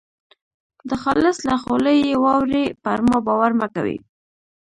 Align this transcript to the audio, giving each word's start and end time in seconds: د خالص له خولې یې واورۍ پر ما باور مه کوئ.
د 0.89 0.91
خالص 1.01 1.37
له 1.49 1.55
خولې 1.63 1.95
یې 2.09 2.15
واورۍ 2.23 2.65
پر 2.83 2.99
ما 3.07 3.17
باور 3.27 3.51
مه 3.59 3.67
کوئ. 3.75 3.97